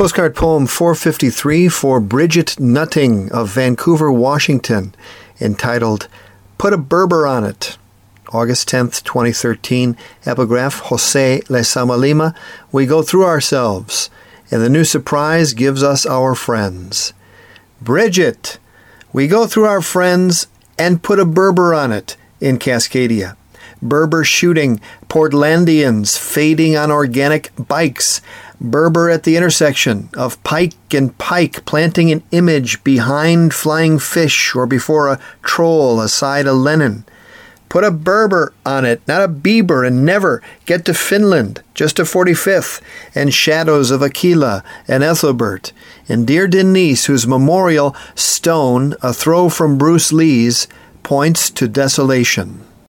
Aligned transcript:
Postcard 0.00 0.34
poem 0.34 0.66
453 0.66 1.68
for 1.68 2.00
Bridget 2.00 2.58
Nutting 2.58 3.30
of 3.32 3.50
Vancouver, 3.50 4.10
Washington, 4.10 4.94
entitled 5.38 6.08
Put 6.56 6.72
a 6.72 6.78
Berber 6.78 7.26
on 7.26 7.44
It. 7.44 7.76
August 8.32 8.66
10th, 8.70 9.02
2013. 9.02 9.98
Epigraph 10.24 10.80
Jose 10.84 11.42
Lezama 11.48 11.98
Lima. 11.98 12.34
We 12.72 12.86
go 12.86 13.02
through 13.02 13.26
ourselves, 13.26 14.08
and 14.50 14.62
the 14.62 14.70
new 14.70 14.84
surprise 14.84 15.52
gives 15.52 15.82
us 15.82 16.06
our 16.06 16.34
friends. 16.34 17.12
Bridget, 17.82 18.58
we 19.12 19.28
go 19.28 19.46
through 19.46 19.66
our 19.66 19.82
friends 19.82 20.46
and 20.78 21.02
put 21.02 21.20
a 21.20 21.26
Berber 21.26 21.74
on 21.74 21.92
it 21.92 22.16
in 22.40 22.58
Cascadia. 22.58 23.36
Berber 23.82 24.24
shooting, 24.24 24.80
Portlandians 25.08 26.18
fading 26.18 26.76
on 26.76 26.90
organic 26.90 27.52
bikes, 27.56 28.20
Berber 28.60 29.08
at 29.08 29.22
the 29.22 29.36
intersection 29.36 30.10
of 30.14 30.42
pike 30.44 30.74
and 30.92 31.16
pike, 31.16 31.64
planting 31.64 32.12
an 32.12 32.22
image 32.30 32.84
behind 32.84 33.54
flying 33.54 33.98
fish 33.98 34.54
or 34.54 34.66
before 34.66 35.08
a 35.08 35.20
troll 35.42 36.00
aside 36.00 36.46
a 36.46 36.52
Lenin. 36.52 37.04
Put 37.70 37.84
a 37.84 37.92
Berber 37.92 38.52
on 38.66 38.84
it, 38.84 39.00
not 39.06 39.22
a 39.22 39.28
Bieber, 39.28 39.86
and 39.86 40.04
never 40.04 40.42
get 40.66 40.84
to 40.86 40.92
Finland, 40.92 41.62
just 41.72 41.96
to 41.96 42.02
45th, 42.02 42.80
and 43.14 43.32
shadows 43.32 43.92
of 43.92 44.02
Aquila 44.02 44.64
and 44.88 45.04
Ethelbert, 45.04 45.72
and 46.08 46.26
dear 46.26 46.48
Denise, 46.48 47.04
whose 47.04 47.28
memorial 47.28 47.94
stone, 48.16 48.96
a 49.02 49.14
throw 49.14 49.48
from 49.48 49.78
Bruce 49.78 50.12
Lee's, 50.12 50.66
points 51.04 51.48
to 51.50 51.68
desolation. 51.68 52.66